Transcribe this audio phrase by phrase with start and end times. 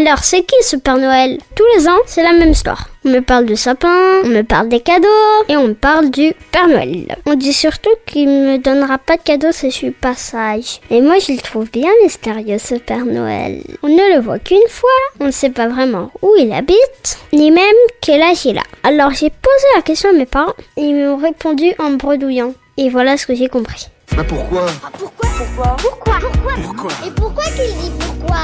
[0.00, 1.36] Alors, c'est qui ce Père Noël?
[1.54, 2.88] Tous les ans, c'est la même histoire.
[3.04, 5.06] On me parle du sapin, on me parle des cadeaux
[5.46, 7.18] et on me parle du Père Noël.
[7.26, 10.80] On dit surtout qu'il me donnera pas de cadeaux si je suis pas sage.
[10.90, 13.62] Et moi, je le trouve bien mystérieux ce Père Noël.
[13.82, 14.88] On ne le voit qu'une fois,
[15.20, 17.62] on ne sait pas vraiment où il habite, ni même
[18.00, 18.62] quel âge il a.
[18.82, 22.54] Alors j'ai posé la question à mes parents et ils m'ont répondu en bredouillant.
[22.78, 23.88] Et voilà ce que j'ai compris.
[24.16, 24.64] Bah pourquoi?
[24.98, 25.76] Pourquoi Pourquoi?
[25.76, 26.18] Pourquoi?
[26.22, 26.52] Pourquoi?
[26.62, 26.90] Pourquoi?
[27.06, 28.36] Et pourquoi qu'il dit pourquoi?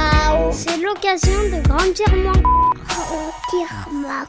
[0.86, 2.06] L'occasion de grandir
[3.92, 4.24] ma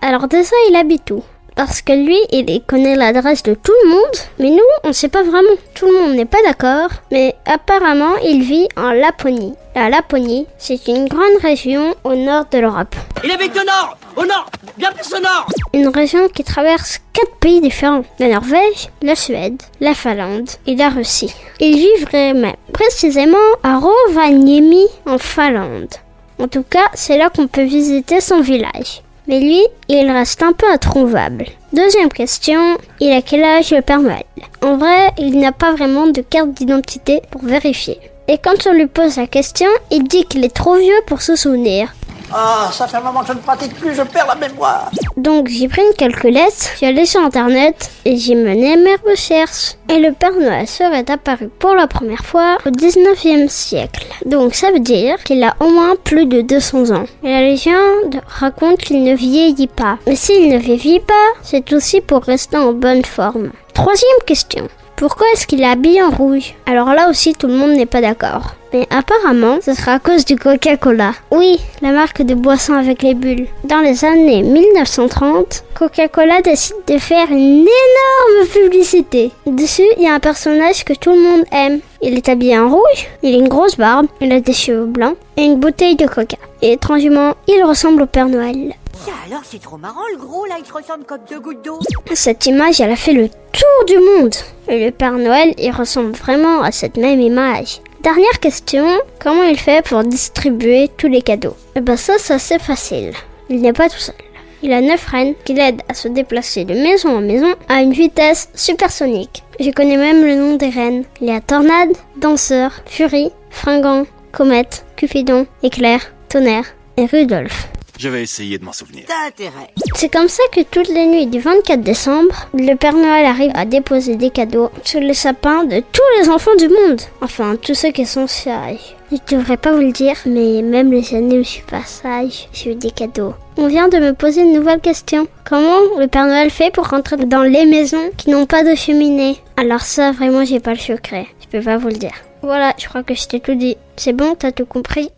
[0.00, 1.22] Alors déjà, il habite où?
[1.56, 5.22] Parce que lui, il connaît l'adresse de tout le monde, mais nous, on sait pas
[5.22, 5.56] vraiment.
[5.74, 9.54] Tout le monde n'est pas d'accord, mais apparemment, il vit en Laponie.
[9.74, 12.96] La Laponie, c'est une grande région au nord de l'Europe.
[13.22, 17.36] Il habite au nord Au nord Bien plus au nord Une région qui traverse quatre
[17.36, 18.04] pays différents.
[18.18, 21.34] La Norvège, la Suède, la Finlande et la Russie.
[21.60, 25.94] Il vivrait même précisément à Rovaniemi en Finlande.
[26.38, 29.02] En tout cas, c'est là qu'on peut visiter son village.
[29.26, 31.46] Mais lui, il reste un peu introuvable.
[31.72, 34.24] Deuxième question, il a quel âge le Père Noël?
[34.62, 37.98] En vrai, il n'a pas vraiment de carte d'identité pour vérifier.
[38.28, 41.36] Et quand on lui pose la question, il dit qu'il est trop vieux pour se
[41.36, 41.94] souvenir.
[42.36, 45.46] Ah, ça fait un moment que je ne pratique plus, je perds la mémoire Donc
[45.46, 49.76] j'ai pris une calculette, j'ai allé sur internet et j'ai mené mes recherches.
[49.88, 54.06] Et le Père Noël serait apparu pour la première fois au 19e siècle.
[54.26, 57.04] Donc ça veut dire qu'il a au moins plus de 200 ans.
[57.22, 59.98] Et la légende raconte qu'il ne vieillit pas.
[60.08, 63.52] Mais s'il ne vieillit pas, c'est aussi pour rester en bonne forme.
[63.74, 64.66] Troisième question.
[64.96, 66.54] Pourquoi est-ce qu'il est habillé en rouge?
[66.66, 68.54] Alors là aussi, tout le monde n'est pas d'accord.
[68.74, 71.12] Mais apparemment, ce sera à cause du Coca-Cola.
[71.30, 73.46] Oui, la marque de boisson avec les bulles.
[73.62, 79.30] Dans les années 1930, Coca-Cola décide de faire une énorme publicité.
[79.46, 81.78] Dessus, il y a un personnage que tout le monde aime.
[82.02, 85.16] Il est habillé en rouge, il a une grosse barbe, il a des cheveux blancs
[85.36, 86.36] et une bouteille de coca.
[86.60, 88.74] Et étrangement, il ressemble au Père Noël.
[89.04, 91.78] Tiens, alors c'est trop marrant le gros là, il ressemble comme deux gouttes d'eau.
[92.12, 94.34] Cette image, elle a fait le tour du monde.
[94.66, 97.80] Et le Père Noël, il ressemble vraiment à cette même image.
[98.04, 98.86] Dernière question,
[99.18, 101.56] comment il fait pour distribuer tous les cadeaux?
[101.74, 103.12] Eh ben ça, c'est facile.
[103.48, 104.14] Il n'est pas tout seul.
[104.62, 107.94] Il a neuf reines qui l'aident à se déplacer de maison en maison à une
[107.94, 109.42] vitesse supersonique.
[109.58, 111.04] Je connais même le nom des reines.
[111.22, 117.68] Il y a Tornade, Danseur, Furie, Fringant, Comète, Cupidon, Éclair, Tonnerre et Rudolph.
[118.04, 119.04] Je vais essayer de m'en souvenir.
[119.08, 119.70] T'as intérêt.
[119.94, 123.64] C'est comme ça que toutes les nuits du 24 décembre, le Père Noël arrive à
[123.64, 127.00] déposer des cadeaux sur le sapin de tous les enfants du monde.
[127.22, 128.94] Enfin, tous ceux qui sont sages.
[129.10, 132.50] Je devrais pas vous le dire, mais même les années où je suis pas sage,
[132.52, 133.32] j'ai eu des cadeaux.
[133.56, 135.26] On vient de me poser une nouvelle question.
[135.48, 139.38] Comment le Père Noël fait pour rentrer dans les maisons qui n'ont pas de cheminée?
[139.56, 141.26] Alors ça, vraiment, j'ai pas le secret.
[141.40, 142.12] Je peux pas vous le dire.
[142.42, 143.78] Voilà, je crois que je t'ai tout dit.
[143.96, 145.10] C'est bon, t'as tout compris?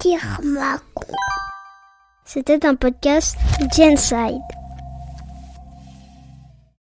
[0.00, 0.78] Dire ma
[2.34, 3.36] C'était un podcast
[3.76, 4.42] Genside.